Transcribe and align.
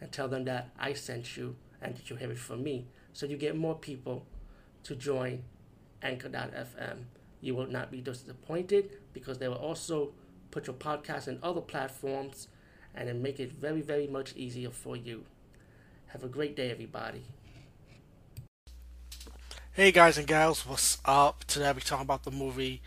and 0.00 0.10
tell 0.12 0.28
them 0.28 0.44
that 0.44 0.70
I 0.78 0.92
sent 0.92 1.36
you 1.36 1.56
and 1.80 1.96
that 1.96 2.10
you 2.10 2.16
have 2.16 2.30
it 2.30 2.38
from 2.38 2.62
me. 2.62 2.86
So 3.12 3.26
you 3.26 3.36
get 3.36 3.56
more 3.56 3.74
people 3.74 4.26
to 4.84 4.94
join 4.94 5.44
Anchor.fm. 6.02 7.04
You 7.40 7.54
will 7.54 7.66
not 7.66 7.90
be 7.90 8.00
disappointed 8.00 8.90
because 9.12 9.38
they 9.38 9.48
will 9.48 9.56
also 9.56 10.12
put 10.50 10.66
your 10.66 10.76
podcast 10.76 11.28
in 11.28 11.38
other 11.42 11.60
platforms 11.60 12.48
and 12.94 13.08
then 13.08 13.22
make 13.22 13.40
it 13.40 13.52
very, 13.52 13.80
very 13.80 14.06
much 14.06 14.34
easier 14.36 14.70
for 14.70 14.96
you. 14.96 15.24
Have 16.08 16.22
a 16.22 16.28
great 16.28 16.54
day, 16.54 16.70
everybody. 16.70 17.24
Hey 19.72 19.90
guys 19.90 20.16
and 20.16 20.28
gals, 20.28 20.64
what's 20.64 20.98
up? 21.04 21.44
Today 21.46 21.72
be 21.72 21.80
talking 21.80 22.04
about 22.04 22.22
the 22.22 22.30
movie 22.30 22.80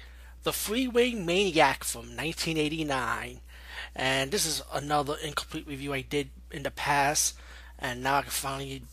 The 0.44 0.54
Freeway 0.54 1.12
Maniac 1.12 1.84
from 1.84 2.16
1989. 2.16 3.42
And 3.96 4.32
this 4.32 4.46
is 4.46 4.62
another 4.74 5.16
incomplete 5.24 5.68
review 5.68 5.94
I 5.94 6.02
did 6.02 6.30
in 6.52 6.64
the 6.64 6.72
past, 6.72 7.36
and 7.80 8.04
now 8.04 8.18
I 8.18 8.22
can 8.22 8.32
finally 8.32 8.84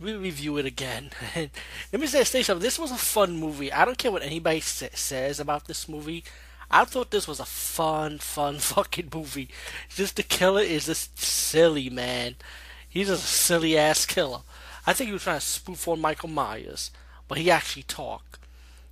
re-review 0.00 0.56
it 0.58 0.66
again. 0.66 1.10
Let 1.36 2.00
me 2.00 2.06
say, 2.06 2.24
say 2.24 2.42
something. 2.42 2.62
This 2.62 2.78
was 2.78 2.90
a 2.90 2.96
fun 2.96 3.36
movie. 3.36 3.72
I 3.72 3.84
don't 3.84 3.98
care 3.98 4.12
what 4.12 4.22
anybody 4.22 4.60
sa- 4.60 4.86
says 4.94 5.40
about 5.40 5.66
this 5.66 5.88
movie. 5.88 6.24
I 6.70 6.84
thought 6.84 7.10
this 7.10 7.28
was 7.28 7.40
a 7.40 7.44
fun, 7.44 8.18
fun 8.18 8.58
fucking 8.58 9.10
movie. 9.12 9.48
Just 9.88 10.16
the 10.16 10.22
killer 10.22 10.62
is 10.62 10.86
just 10.86 11.18
silly, 11.18 11.90
man. 11.90 12.36
He's 12.88 13.08
just 13.08 13.24
a 13.24 13.26
silly 13.26 13.76
ass 13.76 14.06
killer. 14.06 14.40
I 14.86 14.92
think 14.92 15.08
he 15.08 15.12
was 15.12 15.22
trying 15.22 15.40
to 15.40 15.44
spoof 15.44 15.88
on 15.88 16.00
Michael 16.00 16.28
Myers, 16.28 16.90
but 17.26 17.38
he 17.38 17.50
actually 17.50 17.84
talked. 17.84 18.38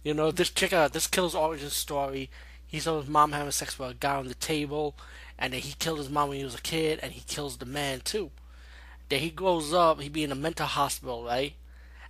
You 0.03 0.15
know, 0.15 0.31
this 0.31 0.51
check 0.51 0.73
out 0.73 0.93
this 0.93 1.07
killer's 1.07 1.35
origin 1.35 1.71
story. 1.71 2.31
He 2.73 2.81
saw 2.81 2.99
his 2.99 3.09
mom 3.09 3.33
having 3.33 3.53
sex 3.53 3.79
with 3.79 3.91
a 3.91 3.95
guy 3.95 4.17
on 4.17 4.29
the 4.29 4.35
table, 4.35 4.97
and 5.39 5.53
then 5.53 5.61
he 5.61 5.75
killed 5.79 5.99
his 5.99 6.09
mom 6.09 6.31
when 6.31 6.39
he 6.39 6.45
was 6.45 6.55
a 6.55 6.63
kid, 6.63 7.01
and 7.03 7.13
he 7.13 7.21
kills 7.21 7.59
the 7.59 7.67
man 7.67 8.01
too. 8.01 8.31
Then 9.11 9.21
he 9.21 9.29
grows 9.29 9.75
up, 9.75 10.01
he 10.01 10.09
be 10.09 10.25
in 10.25 10.33
a 10.33 10.35
mental 10.35 10.65
hospital, 10.65 11.23
right? 11.23 11.53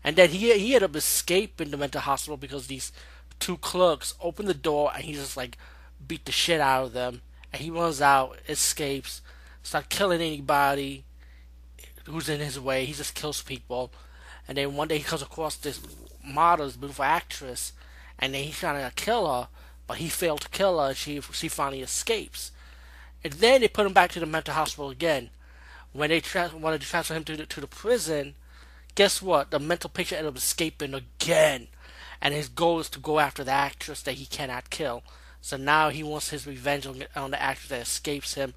And 0.04 0.14
then 0.14 0.28
he 0.28 0.56
he 0.56 0.74
ended 0.77 0.91
up 0.91 0.94
escaping 0.94 1.72
the 1.72 1.77
mental 1.77 2.00
hospital 2.00 2.36
because 2.36 2.69
these 2.69 2.92
two 3.41 3.56
clerks 3.56 4.14
open 4.20 4.46
the 4.46 4.54
door 4.54 4.92
and 4.94 5.02
he 5.02 5.14
just 5.14 5.36
like 5.36 5.58
beat 6.06 6.27
the 6.27 6.32
shit 6.32 6.60
out 6.60 6.84
of 6.84 6.92
them. 6.92 7.22
And 7.52 7.60
he 7.60 7.69
runs 7.69 8.00
out, 8.00 8.38
escapes, 8.48 9.20
start 9.64 9.88
killing 9.88 10.20
anybody 10.20 11.04
who's 12.04 12.28
in 12.28 12.38
his 12.38 12.60
way. 12.60 12.84
He 12.84 12.92
just 12.92 13.16
kills 13.16 13.42
people. 13.42 13.92
And 14.47 14.56
then 14.56 14.76
one 14.76 14.86
day 14.86 14.98
he 14.98 15.02
comes 15.02 15.22
across 15.22 15.56
this 15.56 15.80
model, 16.24 16.66
this 16.66 16.76
beautiful 16.76 17.04
actress, 17.04 17.72
and 18.16 18.32
then 18.32 18.44
he's 18.44 18.58
trying 18.60 18.88
to 18.88 18.94
kill 18.94 19.26
her, 19.26 19.48
but 19.86 19.98
he 19.98 20.08
failed 20.08 20.42
to 20.42 20.48
kill 20.48 20.80
her. 20.80 20.94
She 20.94 21.20
she 21.20 21.48
finally 21.48 21.83
escapes. 21.83 22.52
And 23.25 23.34
then 23.34 23.61
they 23.61 23.69
put 23.69 23.86
him 23.86 23.92
back 23.92 24.11
to 24.12 24.20
the 24.20 24.27
mental 24.27 24.55
hospital 24.55 24.91
again. 24.91 25.30
When 25.92 26.11
they 26.11 26.20
tra- 26.20 26.50
wanted 26.55 26.80
to 26.80 26.86
transfer 26.86 27.14
him 27.14 27.25
to 27.25 27.36
the, 27.36 27.47
to 27.47 27.61
the 27.61 27.66
prison, 27.66 28.34
guess 28.94 29.22
what? 29.22 29.50
The 29.50 29.58
mental 29.58 29.91
patient 29.91 30.19
ended 30.20 30.33
up 30.33 30.38
escaping 30.38 30.94
again. 30.94 31.69
And 32.20 32.34
his 32.34 32.48
goal 32.48 32.80
is 32.80 32.88
to 32.91 32.98
go 32.98 33.19
after 33.19 33.44
the 33.44 33.53
actress 33.53 34.03
that 34.03 34.14
he 34.14 34.27
cannot 34.27 34.70
kill. 34.70 35.03
So 35.41 35.56
now 35.56 35.91
he 35.91 36.03
wants 36.03 36.31
his 36.31 36.47
revenge 36.47 36.87
on, 36.87 37.04
on 37.14 37.32
the 37.32 37.43
actress 37.43 37.69
that 37.69 37.82
escapes 37.82 38.34
him. 38.34 38.54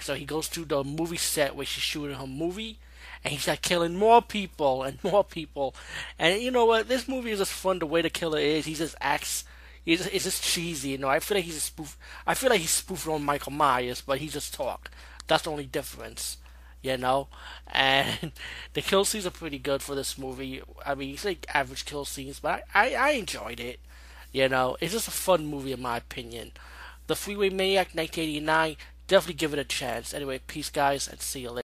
So 0.00 0.14
he 0.14 0.24
goes 0.24 0.48
to 0.48 0.64
the 0.64 0.82
movie 0.82 1.16
set 1.18 1.54
where 1.54 1.66
she's 1.66 1.82
shooting 1.84 2.16
her 2.16 2.26
movie. 2.26 2.78
And 3.24 3.32
he's 3.32 3.46
like 3.46 3.62
killing 3.62 3.96
more 3.96 4.20
people 4.20 4.82
and 4.82 5.02
more 5.04 5.24
people. 5.24 5.74
And 6.18 6.42
you 6.42 6.50
know 6.50 6.64
what? 6.64 6.88
This 6.88 7.06
movie 7.06 7.30
is 7.30 7.38
just 7.38 7.52
fun 7.52 7.78
the 7.78 7.86
way 7.86 8.02
the 8.02 8.10
killer 8.10 8.38
is. 8.38 8.64
He 8.64 8.74
just 8.74 8.96
acts 9.00 9.44
it's, 9.84 10.06
it's 10.06 10.24
just 10.24 10.42
cheesy, 10.42 10.90
you 10.90 10.98
know. 10.98 11.08
I 11.08 11.20
feel 11.20 11.36
like 11.36 11.44
he's 11.44 11.56
a 11.56 11.60
spoof. 11.60 11.98
I 12.26 12.34
feel 12.34 12.50
like 12.50 12.60
he's 12.60 12.70
spoofing 12.70 13.12
on 13.12 13.24
Michael 13.24 13.52
Myers, 13.52 14.00
but 14.00 14.18
he 14.18 14.28
just 14.28 14.54
talk. 14.54 14.90
That's 15.26 15.42
the 15.42 15.50
only 15.50 15.66
difference, 15.66 16.38
you 16.82 16.96
know. 16.96 17.28
And 17.66 18.32
the 18.74 18.82
kill 18.82 19.04
scenes 19.04 19.26
are 19.26 19.30
pretty 19.30 19.58
good 19.58 19.82
for 19.82 19.94
this 19.94 20.16
movie. 20.18 20.62
I 20.84 20.94
mean, 20.94 21.14
it's 21.14 21.24
like 21.24 21.46
average 21.52 21.84
kill 21.84 22.04
scenes, 22.04 22.40
but 22.40 22.64
I, 22.74 22.94
I, 22.94 22.94
I 22.94 23.10
enjoyed 23.12 23.60
it. 23.60 23.80
You 24.32 24.48
know, 24.48 24.76
it's 24.80 24.92
just 24.92 25.08
a 25.08 25.12
fun 25.12 25.46
movie 25.46 25.72
in 25.72 25.82
my 25.82 25.98
opinion. 25.98 26.52
The 27.06 27.16
Freeway 27.16 27.50
Maniac 27.50 27.88
1989. 27.94 28.76
Definitely 29.08 29.34
give 29.34 29.52
it 29.52 29.58
a 29.58 29.64
chance. 29.64 30.14
Anyway, 30.14 30.40
peace, 30.46 30.70
guys, 30.70 31.06
and 31.06 31.20
see 31.20 31.40
you 31.40 31.50
later. 31.50 31.60